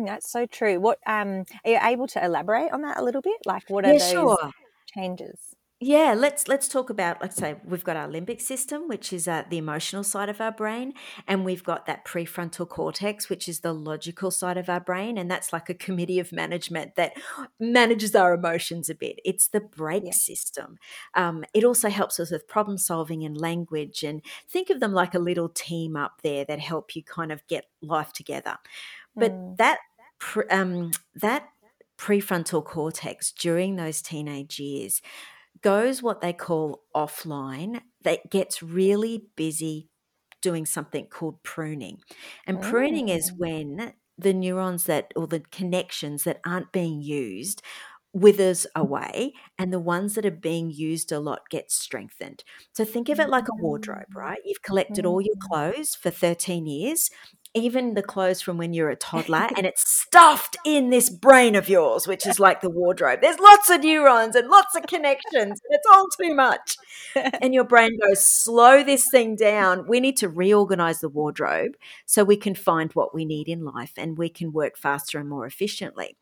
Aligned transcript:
Mm, 0.00 0.06
that's 0.06 0.30
so 0.30 0.46
true. 0.46 0.80
What 0.80 0.98
um, 1.06 1.44
are 1.64 1.70
you 1.70 1.78
able 1.82 2.06
to 2.08 2.24
elaborate 2.24 2.72
on 2.72 2.82
that 2.82 2.98
a 2.98 3.02
little 3.04 3.22
bit? 3.22 3.40
Like, 3.46 3.68
what 3.68 3.84
are 3.84 3.94
Yeah, 3.94 3.98
those 3.98 4.36
sure. 4.38 4.50
changes? 4.86 5.54
Yeah, 5.82 6.12
let's 6.14 6.46
let's 6.46 6.68
talk 6.68 6.90
about 6.90 7.22
let's 7.22 7.36
say 7.36 7.56
we've 7.64 7.84
got 7.84 7.96
our 7.96 8.06
limbic 8.06 8.42
system, 8.42 8.86
which 8.86 9.14
is 9.14 9.26
uh, 9.26 9.44
the 9.48 9.56
emotional 9.56 10.04
side 10.04 10.28
of 10.28 10.38
our 10.38 10.52
brain, 10.52 10.92
and 11.26 11.42
we've 11.42 11.64
got 11.64 11.86
that 11.86 12.04
prefrontal 12.04 12.68
cortex, 12.68 13.30
which 13.30 13.48
is 13.48 13.60
the 13.60 13.72
logical 13.72 14.30
side 14.30 14.58
of 14.58 14.68
our 14.68 14.80
brain, 14.80 15.16
and 15.16 15.30
that's 15.30 15.54
like 15.54 15.70
a 15.70 15.74
committee 15.74 16.18
of 16.18 16.32
management 16.32 16.96
that 16.96 17.14
manages 17.58 18.14
our 18.14 18.34
emotions 18.34 18.90
a 18.90 18.94
bit. 18.94 19.20
It's 19.24 19.48
the 19.48 19.60
brake 19.62 20.12
Yeah. 20.12 20.12
system. 20.12 20.76
Um, 21.14 21.46
it 21.54 21.64
also 21.64 21.88
helps 21.88 22.20
us 22.20 22.30
with 22.30 22.46
problem 22.46 22.76
solving 22.76 23.24
and 23.24 23.34
language, 23.40 24.02
and 24.02 24.20
think 24.50 24.68
of 24.68 24.80
them 24.80 24.92
like 24.92 25.14
a 25.14 25.18
little 25.18 25.48
team 25.48 25.96
up 25.96 26.20
there 26.22 26.44
that 26.44 26.60
help 26.60 26.94
you 26.94 27.02
kind 27.02 27.32
of 27.32 27.46
get 27.46 27.64
life 27.80 28.12
together. 28.12 28.58
But 29.18 29.40
Mm, 29.40 29.58
that 29.58 29.78
pre- 30.20 30.48
um, 30.48 30.92
that 31.16 31.48
prefrontal 31.98 32.64
cortex 32.64 33.32
during 33.32 33.76
those 33.76 34.00
teenage 34.00 34.58
years 34.58 35.02
goes 35.62 36.02
what 36.02 36.20
they 36.20 36.32
call 36.32 36.82
offline, 36.94 37.80
that 38.02 38.30
gets 38.30 38.62
really 38.62 39.26
busy 39.36 39.88
doing 40.40 40.64
something 40.64 41.06
called 41.06 41.42
pruning. 41.42 41.98
And 42.46 42.62
pruning 42.62 43.08
is 43.08 43.30
mm, 43.30 43.38
when 43.38 43.92
the 44.16 44.32
neurons 44.32 44.84
that 44.84 45.12
or 45.16 45.26
the 45.26 45.40
connections 45.50 46.24
that 46.24 46.40
aren't 46.46 46.72
being 46.72 47.02
used 47.02 47.62
withers 48.12 48.66
away 48.74 49.32
and 49.58 49.72
the 49.72 49.78
ones 49.78 50.14
that 50.14 50.26
are 50.26 50.32
being 50.32 50.70
used 50.70 51.12
a 51.12 51.20
lot 51.20 51.48
get 51.48 51.70
strengthened. 51.70 52.42
So 52.72 52.84
think 52.84 53.08
of 53.08 53.20
it 53.20 53.28
like 53.28 53.48
a 53.48 53.62
wardrobe, 53.62 54.06
mm, 54.12 54.16
right? 54.16 54.40
You've 54.44 54.62
collected 54.62 55.06
all 55.06 55.20
your 55.20 55.36
mm. 55.36 55.48
clothes 55.48 55.94
for 55.94 56.10
13 56.10 56.66
years, 56.66 57.10
even 57.54 57.94
the 57.94 58.02
clothes 58.02 58.40
from 58.40 58.58
when 58.58 58.72
you're 58.72 58.90
a 58.90 58.96
toddler, 58.96 59.48
and 59.56 59.66
it's 59.66 59.88
stuffed 59.88 60.56
in 60.64 60.90
this 60.90 61.10
brain 61.10 61.54
of 61.54 61.68
yours, 61.68 62.06
which 62.06 62.26
is 62.26 62.38
like 62.38 62.60
the 62.60 62.70
wardrobe. 62.70 63.20
There's 63.20 63.38
lots 63.38 63.70
of 63.70 63.80
neurons 63.80 64.36
and 64.36 64.48
lots 64.48 64.74
of 64.76 64.86
connections, 64.86 65.60
and 65.60 65.70
it's 65.70 65.86
all 65.92 66.06
too 66.20 66.34
much. 66.34 66.76
And 67.42 67.52
your 67.52 67.64
brain 67.64 67.98
goes, 67.98 68.24
slow 68.24 68.84
this 68.84 69.10
thing 69.10 69.34
down. 69.34 69.88
We 69.88 69.98
need 69.98 70.16
to 70.18 70.28
reorganize 70.28 71.00
the 71.00 71.08
wardrobe 71.08 71.72
so 72.06 72.22
we 72.22 72.36
can 72.36 72.54
find 72.54 72.92
what 72.92 73.12
we 73.12 73.24
need 73.24 73.48
in 73.48 73.64
life 73.64 73.94
and 73.96 74.16
we 74.16 74.28
can 74.28 74.52
work 74.52 74.76
faster 74.78 75.18
and 75.18 75.28
more 75.28 75.44
efficiently 75.44 76.16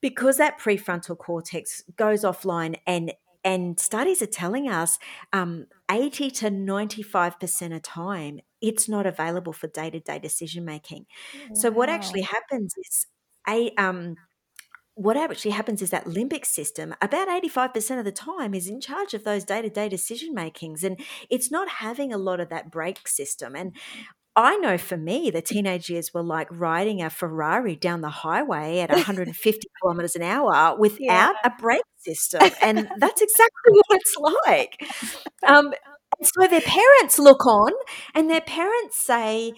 because 0.00 0.38
that 0.38 0.58
prefrontal 0.58 1.18
cortex 1.18 1.82
goes 1.96 2.22
offline 2.22 2.76
and 2.86 3.12
and 3.44 3.78
studies 3.80 4.22
are 4.22 4.26
telling 4.26 4.68
us 4.68 4.98
um, 5.32 5.66
80 5.90 6.30
to 6.30 6.50
95% 6.50 7.74
of 7.74 7.82
time 7.82 8.40
it's 8.60 8.88
not 8.88 9.06
available 9.06 9.52
for 9.52 9.68
day-to-day 9.68 10.18
decision 10.18 10.64
making. 10.64 11.06
So 11.54 11.70
what 11.70 11.88
actually 11.88 12.22
happens 12.22 12.74
is 12.76 13.06
a 13.48 13.72
um, 13.76 14.16
what 14.94 15.16
actually 15.16 15.52
happens 15.52 15.80
is 15.80 15.90
that 15.90 16.04
limbic 16.04 16.44
system 16.44 16.94
about 17.00 17.28
85% 17.28 17.98
of 17.98 18.04
the 18.04 18.12
time 18.12 18.52
is 18.54 18.68
in 18.68 18.80
charge 18.80 19.14
of 19.14 19.24
those 19.24 19.44
day-to-day 19.44 19.88
decision 19.88 20.34
makings 20.34 20.84
and 20.84 21.00
it's 21.30 21.50
not 21.50 21.68
having 21.68 22.12
a 22.12 22.18
lot 22.18 22.40
of 22.40 22.50
that 22.50 22.70
brake 22.70 23.08
system. 23.08 23.56
And 23.56 23.74
I 24.40 24.56
know 24.56 24.78
for 24.78 24.96
me, 24.96 25.30
the 25.30 25.42
teenage 25.42 25.90
years 25.90 26.12
were 26.14 26.22
like 26.22 26.48
riding 26.50 27.02
a 27.02 27.10
Ferrari 27.10 27.76
down 27.76 28.00
the 28.00 28.10
highway 28.10 28.80
at 28.80 28.90
150 28.92 29.68
kilometers 29.82 30.16
an 30.16 30.22
hour 30.22 30.52
Yeah. 30.52 30.72
without 30.74 31.36
a 31.44 31.50
brake 31.58 31.82
system. 31.98 32.40
And 32.62 32.88
that's 32.98 33.22
exactly 33.22 33.72
what 33.72 33.84
it's 33.90 34.16
like. 34.46 34.82
Um, 35.46 35.66
and 36.18 36.26
so 36.28 36.46
their 36.46 36.60
parents 36.60 37.18
look 37.18 37.46
on 37.46 37.72
and 38.14 38.28
their 38.30 38.40
parents 38.40 38.96
say, 39.04 39.52